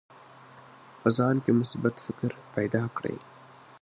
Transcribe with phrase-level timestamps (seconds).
[1.01, 3.17] په ځان کې مثبت فکر پیدا کړئ.